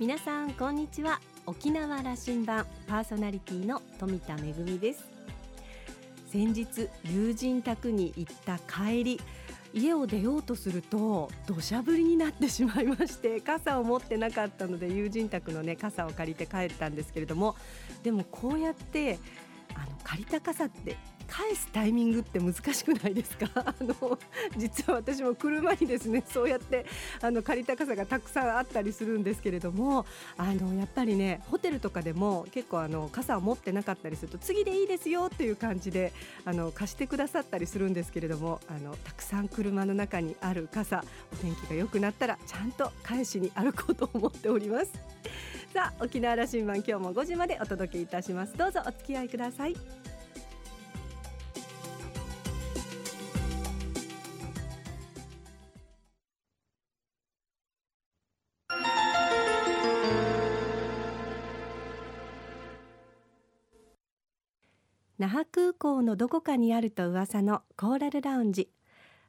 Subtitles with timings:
[0.00, 1.20] 皆さんこんにちは。
[1.44, 5.10] 沖縄羅針盤パーソナリティの富田恵です。
[6.32, 9.20] 先日友人宅に行った帰り
[9.74, 17.54] 家を出ようとすると土砂降りになってしまいまして傘を持ってなかったので友人宅のね傘を借りて帰ったんですけれども
[18.02, 19.18] でもこうやって
[19.74, 20.96] あの借りた傘って
[21.30, 23.48] 返すタイミングって難しくないですか？
[23.64, 24.18] あの
[24.56, 26.84] 実は私も車にですね そうやって
[27.22, 30.04] あの借りた傘がたくさんあったりするんですけれども
[30.36, 36.12] あのやっぱりねホテルとかでも結構あの傘を持ってなかったりすると次でいいですよっていう感じで
[36.44, 44.92] あの貸してくださったりするんですけれどもあのたくさん車の中にある傘お天気が良くなったらちゃんと返しに歩こうと思っております。
[45.72, 48.56] さあ沖縄羅針盤今日も5時までお届けいたします。
[48.56, 49.99] どうぞお付き合いください。
[65.20, 68.70] 那覇空港のどこかにあると噂のコーラルラウンジ。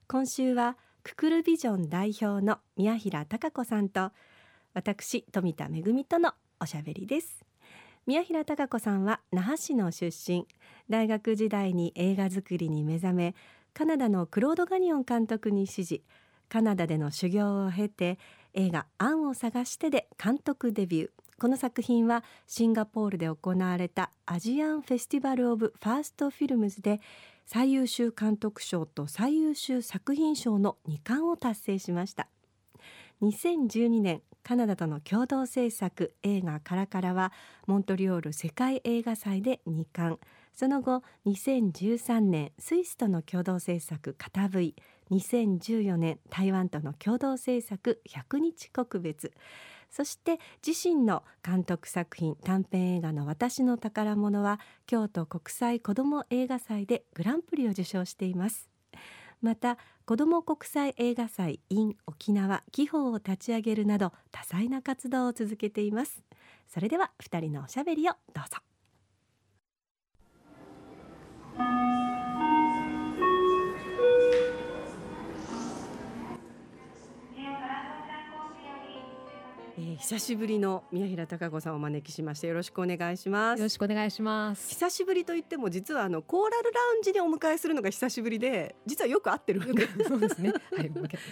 [0.08, 4.12] 今週はククルビジョン代表の宮平貴子さんと
[4.74, 7.44] 私富田恵とのおしゃべりです。
[8.08, 10.48] 宮平貴子さんは那覇市の出身。
[10.90, 13.36] 大学時代に映画作りに目覚め
[13.74, 16.06] カナダのクロード・ガニオン監督に師事
[16.48, 18.18] カナダでの修行を経て
[18.54, 21.21] 映画「アンを探して」で監督デビュー。
[21.42, 27.02] この作品はシンガポールで行われた Asian Festival of First Films で
[27.48, 32.28] 最優秀監督賞と最優秀作品賞の2冠を達成しました。
[33.24, 37.32] 2012年カナダとの共同制作映画カラカラは
[37.66, 40.20] モントリオール世界映画祭で2冠。
[40.54, 44.76] その後2013年スイスとの共同制作片 V
[45.10, 49.34] 2014年台湾との共同制作100日国別。
[49.92, 58.70] そして自身の監督作品短編映画の私の宝物は京都国際子ども映画祭でグランプリを受賞しています。
[59.42, 66.24] また子ども国際映画祭 in 沖縄紀宝を立ち上げるなど多彩な活動を続けています。
[66.68, 68.60] それでは二人のおしゃべりをどうぞ。
[79.92, 83.60] えー、久しぶりの宮平貴子さんをお招きしましてよろしくお願いします。
[83.60, 84.70] よろしくお願いします。
[84.70, 89.62] 久しぶりと言っても実はあのコーラルラウンジでお迎えするのが久しぶりで実はよく会ってる。
[90.08, 90.92] そうですね、はい、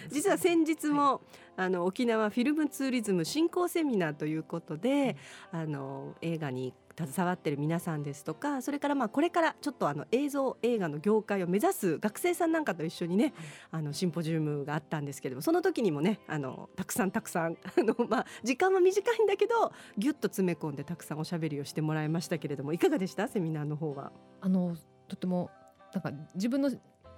[0.10, 1.20] 実は先日も、はい、
[1.58, 5.16] あの沖縄フィルムツーリズム振興セミナーということで、
[5.52, 6.74] あの映画に
[7.06, 13.34] 携わってる皆さんですとかそれからまあこれからちょっとあの映像映画の業界を目指す学生さんなんかと一緒にね、
[13.72, 23.28] あのシンポジウムがあったんですけれどもその時にもねあのたくさんたくさん あの、まあ、時間は短いんだけどぎゅっと詰め込んでたくさんおしゃべりをしてもらいましたけれどもいかがでした？
[23.28, 24.12] セミナーの方は。
[24.42, 24.76] あの
[25.08, 25.50] とても
[25.94, 26.72] なんか自分の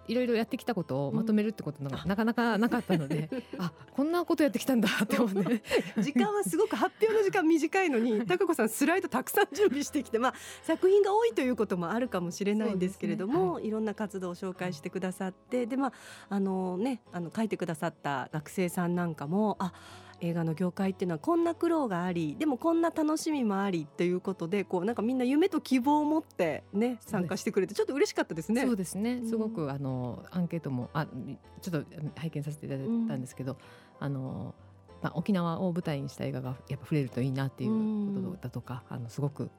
[0.08, 5.62] いろいろやってきたことをまとめるってことがなかなか なかったので、うん、あこんなことやってきたんだって思って。
[6.02, 15.94] 時間はすごく発表の時間短いのに 高子さんスライドたくさん準備してきて、まあ、作品が多いということもあるかもしれないんですけれども、ねはい、いろんな活動を紹介してくださってでまあ
[16.30, 19.74] あのねあの書いてくださった学生さんなんかもあ
[20.22, 28.62] 映画の業界っていうのはこんな苦労がありでもこんな楽しみもありっていうことでこうなんかみんな夢と希望を持ってね参加してくれてちょっと嬉しかったですね。
[28.62, 31.08] そうですねすごく、うん、あのアンケートもあ
[31.62, 33.58] ちょっと拝見させていただいたんですけど、うん、
[34.00, 34.56] あの
[35.02, 39.50] まあ、沖縄を舞台にした映画がやっぱ触れるといいなっていうことだとか、うん、あのすごく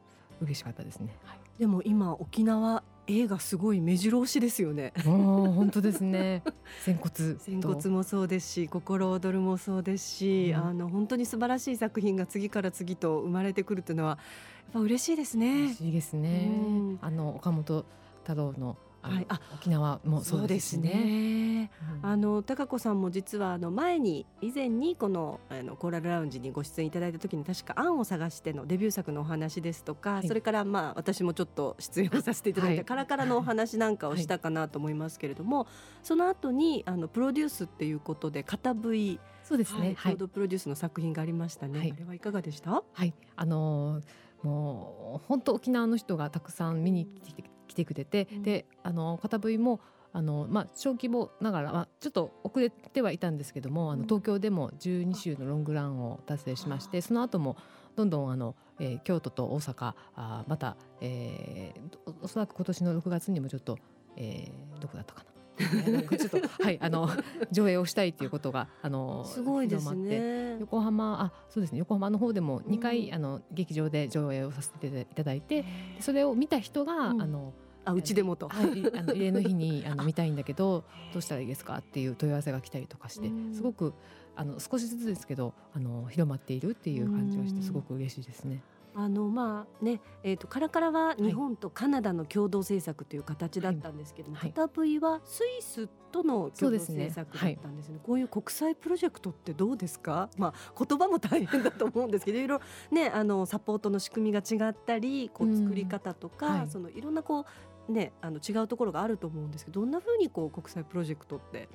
[0.41, 1.17] 嬉しかったですね。
[1.25, 4.93] はい、でも今沖縄映画すごい目白押しですよね。
[5.05, 6.43] 本当ですね。
[6.85, 15.65] 仙骨仙骨もそうですし、心躍るもそうですし、うん、あの本当に素晴らしい作品が次から次と生まれてくるというのはやっぱ嬉しいですね。
[15.65, 16.49] 嬉しいですね。
[16.49, 17.85] うん、あの岡本
[18.23, 20.91] 太郎のはい、あ沖縄もそうですね。
[20.91, 21.71] すね。
[22.03, 35.67] あの高子さんも実はあの前に以前にこのあのコーラルラウンジにご出演いただいた時に確か案を探してのデビュー作のお話ですとか、はい、それからまあ私もちょっと出演をさせていただいたカラカラのお話なんかをしたかなと思いますけれども、はい、
[36.03, 41.79] その後にあのプロデュースっていうことで片 V そうですね、はい、プロデュースの作品がありましたね。
[41.79, 42.85] はい、あれはいかがでした？
[42.93, 47.43] はい、あのー、もう本当沖縄の人がたくさん見に来て
[47.73, 49.81] 来てくれて、うん、であの片 V も
[50.15, 57.57] あのまあ、小規模ながら、まあ、ちょっと遅れてはいたんですけどもあの東京でも12週のロングランを達成しましてその後も
[57.97, 63.79] どんどんあの、えー、京都と大阪あまた、えー、おそらく今年の6月にもちょっと、
[64.19, 65.33] えー、どこだったかな。
[65.93, 67.09] なんかちょっとはいあの
[67.51, 70.57] 上映をしたいっていうことがあのすごいですね。
[70.61, 73.15] 横浜あそうですね横浜の方でも2回、うん。
[73.15, 75.65] あの劇場で上映をさせていただいて
[76.01, 77.23] それを見た人が、うん。
[77.23, 77.53] あの
[77.85, 78.49] あうちでもと。
[78.49, 83.93] はい、 あの慰霊の日にあの見たいんだけどどうしたらいいですかっていう問い合わせが来たりとかしてうんすごく
[84.37, 88.63] あの少しずつですけどあの広まっているっていう感じがしてうんすごく嬉しいですね。
[88.95, 97.99] あのまあねえっ、とカラカラは日本とカナダの共同制作という形だったんですけども、はい片 V はスイスとの共同そうですね制作だったんですね。
[98.03, 100.29] こういう国際プロジェクトってどうですか？
[100.37, 107.45] まあ言葉も大変だと思うんですけど、 いろいろねあのサポートの仕組みが違ったり、こううん作り方とか、はいそのいろんなこう
[107.89, 111.69] ねあの違うところがあると思うんですけど、どんな風にこう国際プロジェクトって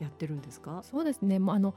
[0.00, 0.82] やってるんですか？
[0.82, 1.38] そうですね。
[1.38, 1.74] もうあの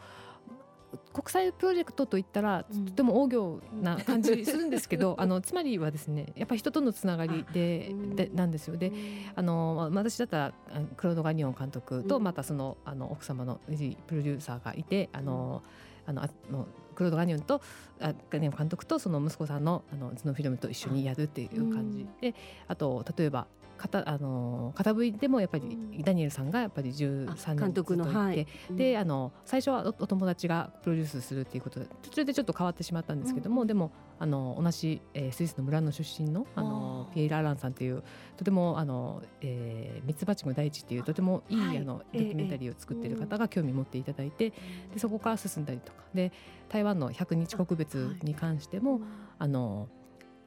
[1.11, 2.85] 国際プロジェクトといったらうん。
[2.85, 8.15] とても大行な感じするんですけど、 あのつまりはですねやっぱり人とのつながりでうん。
[8.15, 8.77] でなんですよ。
[8.77, 8.91] で
[9.35, 10.53] あのまあ私だったら
[10.95, 12.23] クロード・ガニオン監督とうん。
[12.23, 15.63] またそのあの奥様のプロデューサーがいてあの、
[16.05, 17.61] あのあのクロード・ガニオンと
[17.99, 22.33] あガニオン監督とその息子さんのあのズノフィルムと一緒にやるっていう感じで、
[22.69, 23.47] あと例えば
[23.77, 25.67] 片あの片 V でもやっぱりう
[25.99, 26.01] ん。
[26.03, 28.47] ダニエルさんがやっぱりあ13年監督のずっといて、はい。
[28.75, 37.15] であの最初はおお友達がプロデュースするっていうことで途中でちょっと変わってしまったんですけども、うんでもあの同じ、えースイスの村の出身のあのあー。
[37.15, 38.03] ピエール・アランさんっていう
[38.37, 41.77] とてもあの、えー、ミツバチの大地っていうとてもいい、はい。
[41.77, 44.55] あのええドキュメンタリーを作っている方が興味持っていただいて、で
[44.97, 46.31] そこから進んだりとかで
[46.69, 49.01] 台湾の100日国別に関しても、
[49.37, 49.89] あの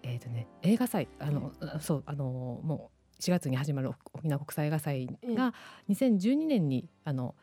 [0.03, 2.25] えーとね、映画祭あの、そうあの
[2.63, 5.55] もう4月に始まる沖縄国際映画祭が
[5.89, 7.35] 2012年にあの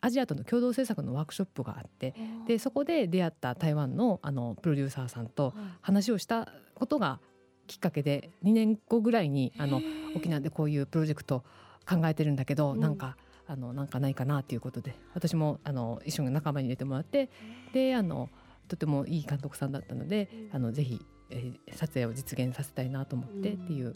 [0.00, 2.14] アジアとの共同制作のワークショップがあって
[2.46, 7.20] でそこで出会った台湾のあのプロデューサーさんと話をしたことが
[7.66, 9.82] きっかけで2年後ぐらいにあの
[10.16, 11.44] 沖縄でこういうプロジェクト
[11.88, 12.80] 考えてるんだけど、うん。
[12.80, 13.16] なんか
[13.46, 17.30] あのなんかないかなっていうことで私もあの一緒に仲間に入れてもらって
[17.72, 18.28] であの
[18.68, 21.00] とてもいい監督さんだったのであのぜひ、
[21.30, 23.94] えー撮影を実現させたいなと思ってっていう、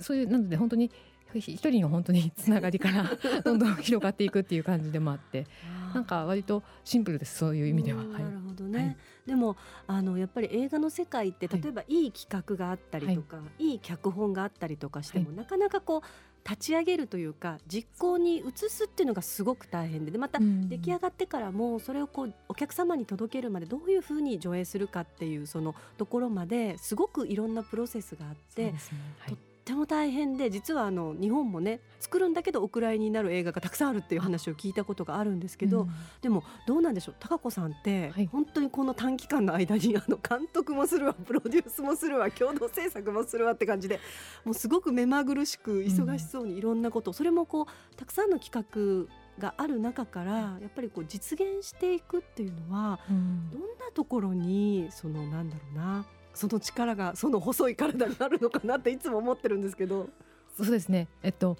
[0.00, 0.90] そういうなので本当に
[1.34, 3.10] 一人の本当につながりから
[3.42, 5.46] どんどん広がっていくっていう感じでもあって
[5.94, 8.02] なんか割とシンプルですそういう意味では。
[8.04, 8.96] なるほどね、はい。
[9.26, 9.56] でも
[9.86, 11.62] あのやっぱり映画の世界ってはい。
[11.62, 20.68] 例えばいい企画があったりとか、い、い脚本があったりとかしても、はなかなかこう立ち上げるというか実行に移すっていうのがすごく大変ででまたうん。
[20.68, 28.98] 出来上がってからもそれをこうお客様に届けるまでどういうふうに上映するかっていうそのところまですごくいろんなプロセスがあってそうですね。
[29.18, 29.28] はい。
[29.30, 35.90] とっても大変で実はあの日本もね作るんだけどお蔵入りになる映画がたくさんあるっていう話を聞いたことがあるんですけど、うん。
[36.20, 37.14] でもどうなんでしょう？
[37.20, 38.26] 高子さんって、はい。
[38.26, 44.00] 本当にこの短期間の間にあの 監督もするわプロデュースもするわ共同制作もするわって感じで
[44.44, 53.50] もうすごく目まぐるしく忙しそうにいろんなこと、それもこうたくさんの企画がある中からやっぱりこう実現していくっていうのはうん。
[53.50, 60.08] どんなところにそのなんだろうなその力がその細い体になるのかなっていつも思ってるんですけど。
[60.56, 61.08] そうですね。
[61.22, 61.56] えっと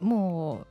[0.00, 0.66] もう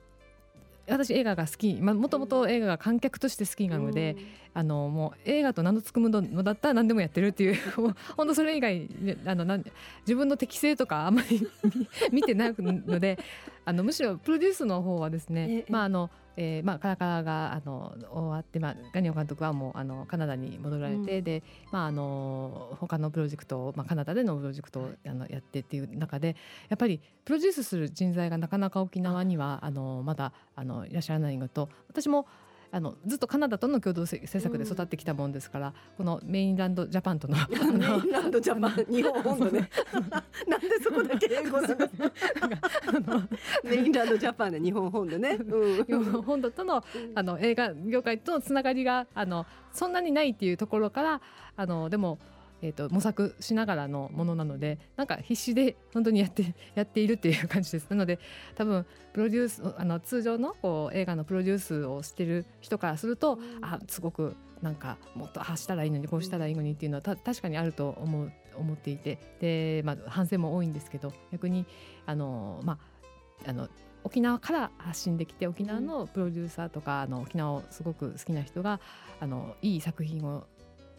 [0.88, 1.76] 私映画が好き。
[1.76, 4.18] まあもともと映画が観客として好きなので、
[4.54, 7.56] あのもう映画と名の付くものだったら何でもやってるっていう。
[8.18, 9.64] 本当それ以外ねあのなん
[10.02, 11.88] 自分の適性とかあんまり見
[12.22, 13.18] 見てないので
[13.64, 15.66] あのむしろプロデュースの方はですね、ええ。
[15.70, 21.24] まああのえーまあ、カラカラがあの終わって、まあ、ガニオ監督はもうあのカナダに戻られて、うん。
[21.24, 26.36] で、まあ、あの他のプロジェクトを、まあ、カナダでのプロジェクトをあのやってっていう中で
[26.70, 32.28] やっぱりプロデュースする人材がなかなか沖縄にはあのまだあのいらっしゃらないのと私も
[32.74, 37.80] あのずっとカナダとの共同制作で育ってきたもんですから、このメインランドジャパンとのあ メイン
[38.12, 39.70] ランドジャパン日本本土ね。
[40.50, 43.24] なんでそこだけ英語なの？
[43.64, 46.12] メインランドジャパンで日本本土ね、うん。
[46.12, 51.22] の本土とのあの映画業界とのつながりがあのそんなにないっていうところから
[51.56, 52.18] あのでも、
[52.64, 57.90] えー、と模索しながらのものなのでなんか必死で本当にやって やっているっていう感じです。
[57.90, 58.20] なので
[58.56, 69.20] 多分プロデュースあの通常のこう映画のプロデュースをしてる人からすると、あすごくなんかもっとああしたらいいのにこうしたらいいのにっていうのはた確かにあると思う思っていて。
[69.42, 71.66] で、まあ、反省も多いんですけど逆に
[72.06, 72.80] あの、ま
[73.46, 73.68] あ、あの
[74.04, 78.80] 沖縄から発信できて沖縄のプロデューサーとかあの沖縄をすごく好きな人が
[79.20, 80.46] あのいい作品を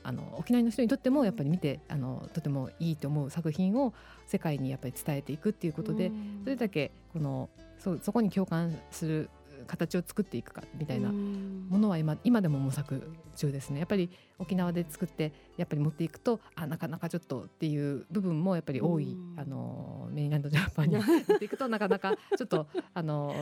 [0.05, 3.95] あの沖縄の人にとってもやっぱり見てあのとてもいいと思う作品を
[4.27, 6.13] 世界にやっぱり伝えていくっていうことで、
[6.45, 9.31] それだけこのそうそこに共感する
[9.65, 11.67] 形を作っていくかみたいなうん。
[11.71, 13.79] ものは今今でも模索中ですね。
[13.79, 19.35] やっぱり沖縄で作ってやっぱり持っていくとあなかなかちょっとっていう部分もやっぱり多いうん。
[19.39, 23.35] あのメインランドジャパンに持っていくとなかなかちょっとあの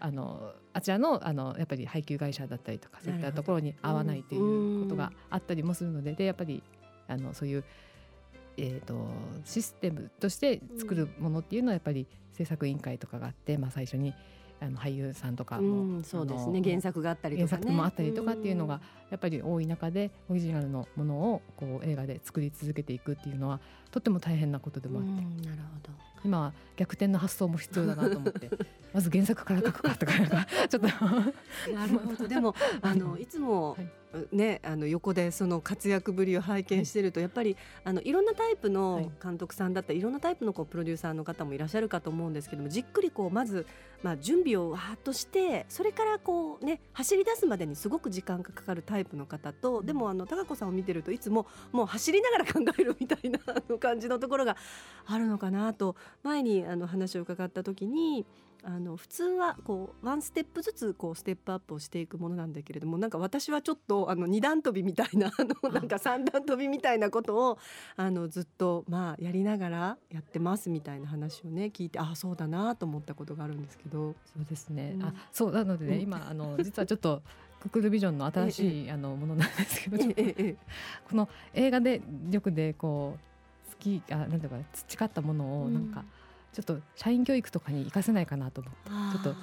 [0.00, 6.62] あのあちらのあのやっぱり配給会社だったりとかそういったところに合わないということがあったりもするのででやっぱり
[7.08, 7.64] あのそういう、
[8.56, 9.08] えー、と
[9.44, 14.14] システムとして作るものっていうのはやっぱり制作委員会とかがあって、まあ、最初に
[14.60, 16.62] あの俳優さんとかうも、んそうですね。
[16.62, 17.62] 原作があったりとかね。
[17.62, 25.96] 原作もあったりとかっていうのがやっぱり多い中でオリジナルのものをこう映画で作り続けていくっていうのはとっても大変なことでうんもあって、うんなるほど。
[26.24, 28.50] 今は逆転の発想も必要だなと思って。
[28.92, 30.12] まず原作から書くかとか
[30.68, 30.88] ちょっと。
[30.88, 32.28] なるほど。
[32.28, 33.26] でもあのい。
[33.26, 33.88] つも、はい。
[34.32, 39.22] ねあの横でその活躍ぶりを拝見してると、やっぱりあのいろんなタイプはのい。
[39.22, 43.66] 監督さんだったりいろんなタイプのこうプロデューサーの方もいらっしゃるかと思うんですけどもじっくりこうまず、
[44.02, 54.56] まあ、準備をわーっとしてそれからこうね走り出すまでにすごく時間がかかるタイプの方と、でもあの高子さんを見てるといつももう走りながら考えるみたいなあの感じのところが
[55.06, 58.26] あるのかなと前にあの話を伺った時に
[58.68, 65.32] あの普通はこうワンステップずつこうステップアップをしていくものなんだけれどもなんか私はちょっとあの二段跳びみたいなあ
[65.64, 67.58] のなんか三段跳びみたいなことを
[67.96, 74.16] あのずっとまあやりながらやってますみたいな話をね聞いてああそうだなと思ったことがあるんですけど。
[74.34, 75.02] そうですね、うん。
[75.04, 76.02] あそうなのでね、うん。
[76.02, 77.22] 今あの実はちょっと
[77.60, 79.98] ククルビジョンの新しい、あのものなんですけど、
[81.08, 83.26] この映画で力でこう好
[83.86, 85.88] きあなんていうか培ったものをうんなん。
[85.88, 86.04] か
[86.52, 88.90] ちょっと社員教育とかに活かせないかなと思って、
[89.24, 89.40] ちょっと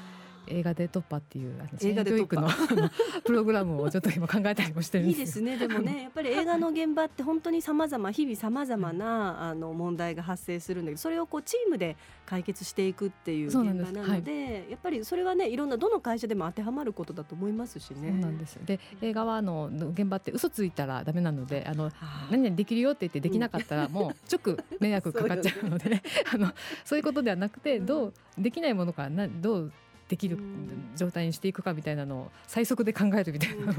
[0.47, 2.50] 映画で突破っていうあの社映画で員教育の
[3.25, 5.45] プログラムをちょっと今考えたりもしてるんいいですよ。
[5.45, 11.95] ですねでもねやっぱり映画の現場って本当にさまざま日々さまざまなあの問題が発生するんだけどそれをこうチームで
[12.25, 13.93] 解決していくっていう現場なんです。
[13.93, 18.09] なのでやっぱりそれはねいろんなどの会社でも当てはまることだと思いますしね。
[18.09, 26.01] そうなんですで映画はあの現場って嘘ついたらダメなのであのはあ何々できるよって言ってできなかったらもう直迷惑 かかっちゃうので
[26.33, 26.51] あの
[26.83, 27.85] そういうことではなくてうん。
[27.85, 29.71] どうできないものからなどう
[30.13, 33.74] できるうん状態にしていくかみたいなのを最速で考えるみたいな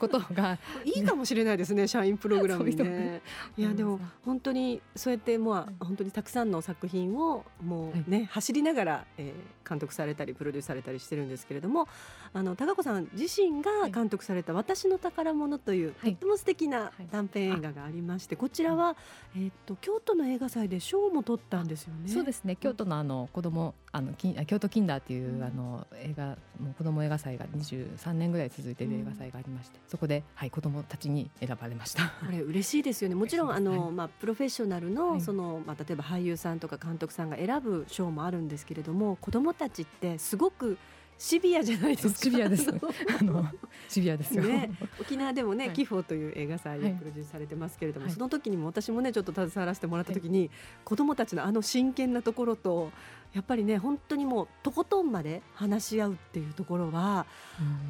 [0.00, 0.58] ことが。
[0.84, 3.22] いいかもしれないですね 社員プログラムにそういうね。
[3.56, 11.88] いやでも本当にそうやってまあ本当にたくさんの作品をもうね、走りながら、えー監督されたりプロデュースされたりしてるんですけれども
[12.32, 16.10] あの高子さん自身が監督された「私の宝物」という、はい。
[16.12, 17.06] とっても素敵なはい。
[17.10, 18.96] 短編映画がありまして、こちらは、
[19.34, 22.08] えーっと京都の映画祭で賞も取ったんですよね。
[22.08, 22.54] そうですね。
[22.56, 32.12] 京都のあの子供あの京都キンダーっていう、うんあの映画もう子供映画祭が23年ぐらい続いている映画祭がありまして、そこではい子供たちに選ばれました。
[32.24, 33.14] これ嬉しいですよね。
[33.14, 40.78] もちろんあの、まあプロフェッショナルの、はいそのまあ例えば俳優さんとか監督さんが選ぶ賞もあるんですけれども、子供たちってすごく
[41.18, 42.14] シビアじゃないですか。
[42.18, 42.70] シビアです。
[42.70, 43.46] あの。
[43.88, 44.42] シビアですよ。
[44.42, 44.70] ね、
[45.00, 45.74] 沖縄でもね、はい。
[45.74, 46.92] キフォという映画祭をはい。
[46.92, 48.14] プロデュースされてますけれども、はい。
[48.14, 50.50] その時にも私もねちょっと携わらせてもらった時に、
[50.84, 52.90] 子供たちのあの真剣なところと
[53.32, 57.26] やっぱりね本当にもうとことんまで話し合うっていうところは、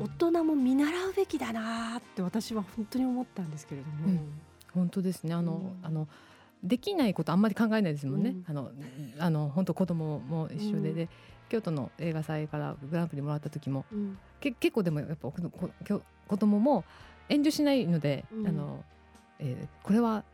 [0.00, 0.06] うん。
[0.06, 4.06] 大人も見習うべきだなって私は本当に思ったんですけれども。
[4.06, 4.40] うん。
[4.72, 5.34] 本当ですね。
[5.34, 5.86] あの、うん。
[5.86, 6.08] あの
[6.62, 8.44] できないことあんまり考えないですもんね、うん。
[8.46, 8.70] あの
[9.18, 10.94] あの本当子供も一緒で、うん。
[10.94, 11.08] で
[11.48, 14.18] 京都の映画祭からグランプリもらった時もうん。
[14.40, 16.84] け結構でもやっぱ子供も
[17.28, 18.48] 遠慮しないので、うん。
[18.48, 18.84] あの
[19.38, 20.24] えーこれは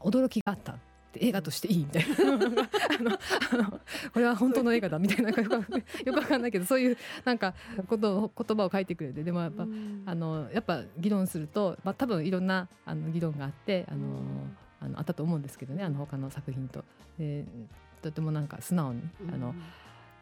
[0.00, 0.76] 驚きがあった
[1.12, 2.16] で映画としていいみたいな。
[2.34, 3.18] あの
[3.52, 3.80] あの
[4.12, 7.54] これは本当の映画だみたいなよくわかんないけどそういうなんか
[7.86, 10.02] ことを言葉を書いてくれてでもやっぱ、うん。
[10.06, 14.56] あのやっぱ議論すると、まあ、多分いろんなあの議論があってあの、うん。
[14.80, 16.84] あのあったと思うんですけどねあの他の作品と。
[17.18, 17.44] で
[18.02, 19.02] とてもなんか素直に
[19.32, 19.54] あの、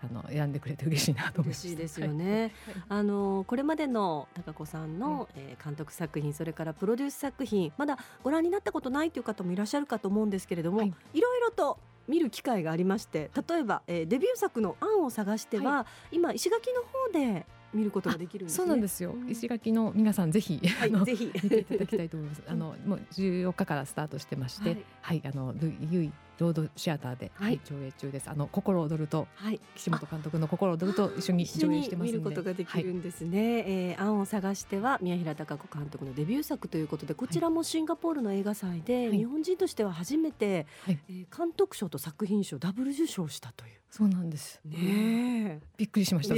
[0.02, 2.52] あの選んでくれて嬉しいなと思いました嬉しいですよね。
[2.66, 2.82] はい。
[2.88, 10.94] あのこれまでの高子さんの、はえー監督作品それからプロデュース作品まだご覧になったことないという方もいらっしゃるかと思うんですけれども、はい。
[11.12, 11.78] い、ろいろと
[12.08, 18.56] 見る機会がありまして例えば、えーデビュー作の「案を探しては」今石垣の方で見ることができるんですね。
[18.56, 19.30] そうなんですよ、うん。
[19.30, 21.30] 石垣の皆さんぜひ、はいぜひ。
[21.42, 22.42] 見ていただきたいと思います。
[22.48, 28.30] あのもう14日からスタートしてまして、ははいい、あのルユイロードシアターで、ははいい、上映中です。
[28.30, 29.60] あの心躍るとはい。
[29.76, 33.90] 岸本監督の心躍ると一緒に上映してます見ることができるんですね。
[33.92, 39.18] えー案を探しては宮平貴子監督のデビュー作ということでこちらもシンガポールの映画祭で、はい。
[39.18, 40.98] 日本人としては初めて、はい。
[41.08, 43.79] えー監督賞と作品賞ダブル受賞したという。
[43.90, 44.60] そうなんです。
[44.64, 46.34] ねびっくりしました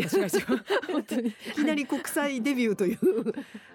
[0.90, 1.28] 本当に。
[1.28, 2.98] いきなり国際デビューという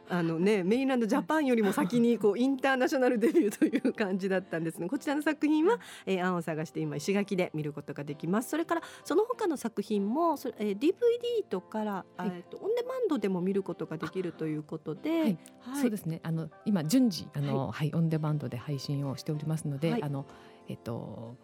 [0.10, 8.50] あのねメインランドジャパンよりも先にこうインターナショナルデビューという感じだったんですがこちらの作品は、えー、案を探して今石垣で見ることができます。
[8.50, 10.93] それからその他の作品もそれ、えー、DVD
[11.48, 16.19] とから、はい、えー、とオンデマンドでも見ることができるということで、はい、はい、そうですね。
[16.24, 20.25] あの今順次あの、はい、はい、オンデマンドで配信をしておりますので、あの
[20.67, 21.38] えっ、と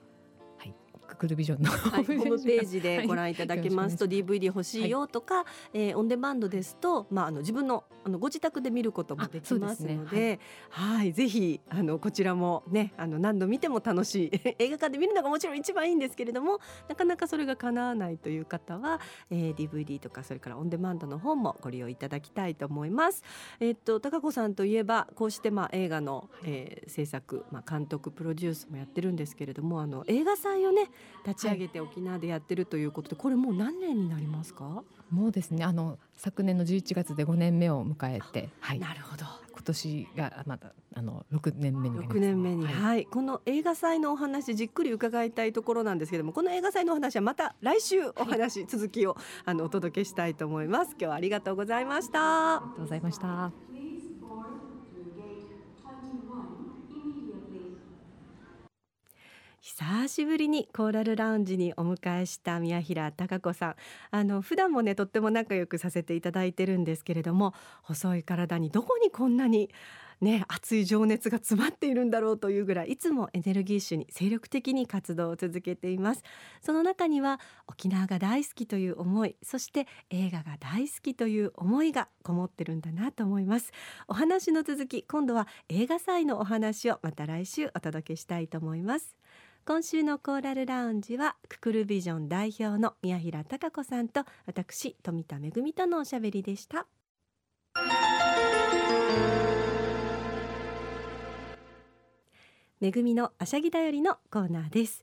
[1.08, 16.60] ククルビジョンの、はい、ホームページでご覧いただけますと、はい、DVD 欲しいよとか、はい、えー、オンデマンドですと、まあ、あの自分のあのご自宅で見ることもできますので、ね、はい、ぜひあのこちらもねあの何度見ても楽しい 映画館で見るのがもちろん一番いいんですけれども
[16.90, 23.24] なかなかそれが叶わないという方は、えー、DVD とかそれからオンデマンドの方もご利用いただきたいと思います。
[23.60, 30.83] えー、っと高子さんといえばこうしてまあ映画の、えー、制作、まあ、監督プロデュースもやってるんですけれどもあの映画祭をね
[31.26, 34.84] 立ち上げて沖縄でやってるということで、これもう何年になりますか？
[35.10, 39.26] もうですねあの昨年の11月で5年目を迎えて、はい、なるほど。
[39.54, 50.92] 今年がまだあの6年目になります、6年目に、はい、はい、この映画祭のお話じっくり伺いたいところなんですけれどもこの映画祭のお話はまた来週お話、はい、続きをあのお届けしたいと思います。
[50.92, 52.56] 今日はありがとうございました。
[52.56, 53.73] ありがとうございました
[59.64, 63.76] 久しぶりにコーラルラウンジにお迎えした宮平貴子さん。
[64.12, 69.70] あの普段もねとっても仲良くさせていただいてるんですけれども細い体にどこにこんなに
[70.22, 76.24] ね、熱い情熱が詰まっているんだろうというぐらいいつもエネルギッシュに精力的に活動を続けています
[76.62, 83.72] その中には沖縄が大好きという思いそして映画が大好きという思いがこもってるんだなと思います。
[84.08, 89.18] お話の続き今度は映画祭のお話をまた来週お届けしたいと思います。
[89.66, 96.86] 今週のコーラルラウンジはククルビジョン代表の宮平貴子さんと私富田恵とのおしゃべりでした。
[102.82, 105.02] 恵のあしゃぎだよりのコーナーです。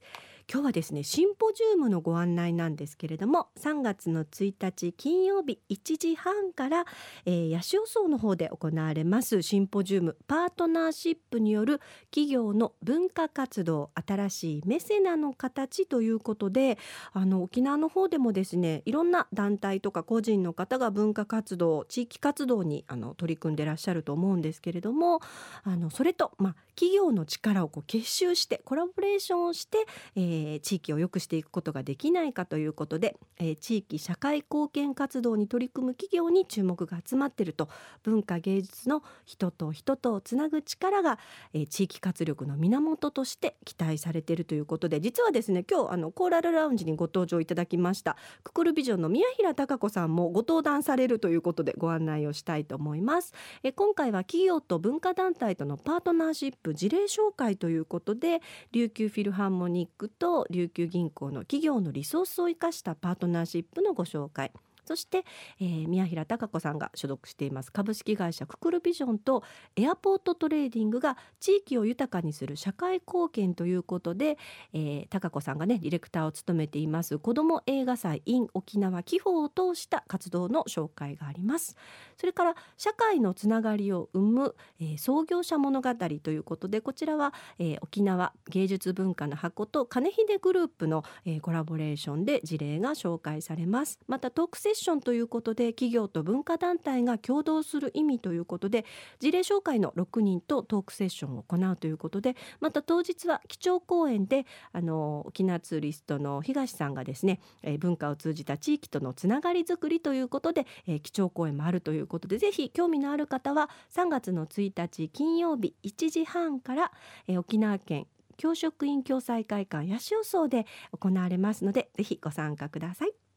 [0.51, 6.83] 今日はですねシンポジウムのご案内なんですけれども3月の1日金曜日1時半から、
[7.25, 11.79] えー、八潮荘の方で行われますシンポジウムパートナーシップによる
[12.09, 16.77] 企業の文化活動新しいメセナの形ということで
[17.13, 25.21] あの沖縄の方でもですねいろんな団体とか個人の方が文化活動地域活動にあの取り組んでらっしゃると思うんですけれども
[25.63, 29.85] あのそれと、まあ、企業の力をこう結集してコラボレーションをして、
[30.17, 37.69] えー、地域を良くしていくことができないかということで、えー、地域社会貢献活動に取り組む企業に注目が集まっていると
[38.03, 41.19] 文化芸術の人と人とをつなぐ力が、
[41.53, 53.33] えー、地域活力の源として期待されているということで実はですね今日あのコーラルラウンジにご登場いただきましたククルビジョンの宮平貴子さんもご登壇されるということでご案内をしたいと思います。
[53.63, 64.51] えー、今回は企業と文化団体とのパートナーシッププ事例紹介ということで琉球フィルハーモニックと琉球銀行の企業のリソースを生かしたパートナーシップのご紹介。
[64.85, 65.23] そして、
[65.59, 67.71] えー、宮平貴子さんが所属しています。
[67.71, 69.43] 株式会社ククルビジョンと
[69.75, 74.37] エアポートトレーディングが地域を豊かにする社会貢献ということで、
[74.73, 77.17] えー、貴子さんがねディレクターを務めています。
[77.19, 81.75] 子ども映画祭 in 沖縄寄付を通した活動の紹介があります。
[82.17, 93.99] それから社会のつながりを生む、えー、創業者物語ということでこちらは、えー、沖縄芸術文化の箱と金秀グループの、えー、コラボレーションで事例が紹介されます。
[94.07, 98.85] またトークセッションということで企業と文化団体が共同する意味ということで
[99.19, 116.91] 事例紹介の6人とトークセッションを行うということでまた当日は基調講演であの沖縄ツーリストの東さんがですね、え、文化を通じた地域とのつながりづくりということで、え、基調講演もあるということでぜひ興味のある方は3月の1日金曜日1時半から、
[117.27, 118.07] え、沖縄県
[118.37, 120.65] 教職員共済会館八潮荘で
[120.97, 123.30] 行われますのでぜひご参加ください。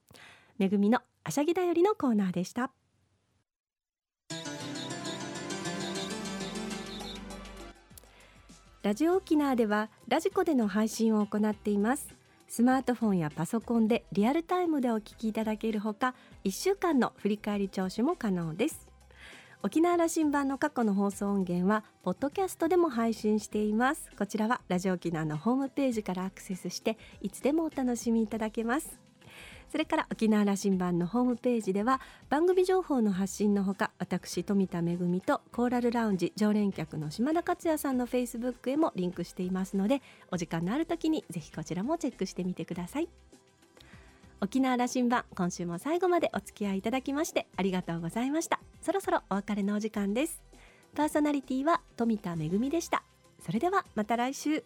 [0.59, 2.71] めぐみのあしゃぎだよりのコーナーでした。
[8.83, 12.14] ラジオ沖縄ではラジコでの配信を行っています。
[12.49, 16.14] スマートフォンやパソコンでリアルタイムでお聞きいただけるほか
[16.45, 18.87] 1週間の振り返り聴取も可能です。
[19.62, 24.11] 沖縄羅針盤の過去の放送音源はポッドキャストでも配信しています。
[24.19, 29.04] こちらはラジオ沖縄のホームページからアクセスしていつでもお楽しみいただけます。
[29.75, 43.09] それから沖縄羅針盤のホームページでは番組情報の発信のほか私富田恵とコーラルラウンジ常連客の島田克也さんのフェイスブックへもリンクしていますのでお時間のある時にぜひこちらもチェックしてみてください。
[44.41, 48.61] 沖縄羅針盤今週も最後までお付き合いいただきましてありがとうございました。
[48.81, 50.41] そろそろお別れのお時間です。
[50.95, 53.03] パーソナリティは富田恵でした。
[53.45, 54.63] それではまた来週。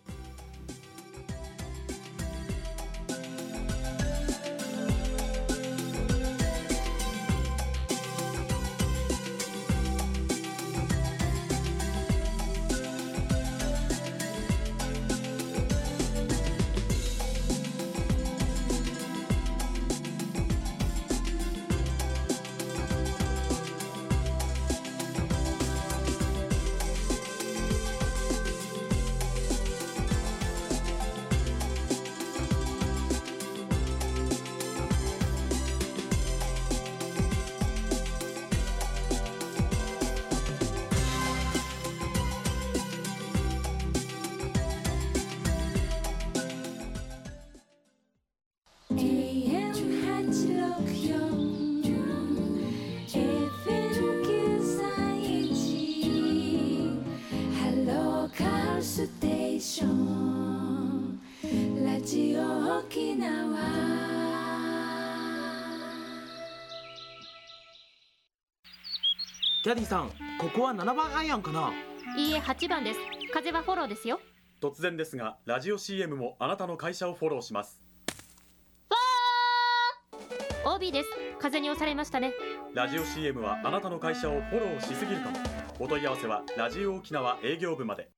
[69.68, 71.70] キャディさんここは7番アイアンかな？
[72.16, 73.00] いいえ8番です。
[73.30, 74.18] 風はフォローですよ。
[74.62, 77.78] 突然ですがラジオ CM もあなたの会社をフォローします。
[78.88, 81.08] わー！OB です。
[81.38, 82.32] 風に押されましたね。
[82.72, 85.36] ラジオ CM はあなたの会社をフォローしすぎるかも。
[85.78, 88.08] お問い合わせはラジオ沖縄営業部まで。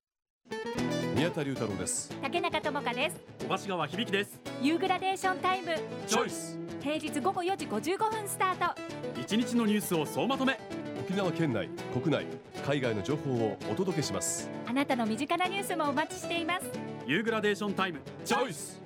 [1.16, 2.16] 宮田龍太郎です。
[2.22, 3.16] 竹中智香です。
[3.48, 4.38] 小橋川響です。
[4.62, 5.74] ユーグラデーションタイム。
[6.06, 6.56] チョイス。
[6.80, 9.20] 平日午後4時55分スタート。
[9.20, 10.56] 一日のニュースを総まとめ
[11.10, 12.24] 沖縄県内国内
[12.64, 14.48] 海外の情報をお届けします。
[14.64, 16.70] あなたの身近なニュースもお待ちしています。
[17.04, 18.00] ユーグラデーションタイム。
[18.24, 18.80] チョイス。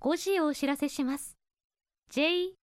[0.00, 1.36] 5時をお知らせします。
[2.10, 2.54] JOXR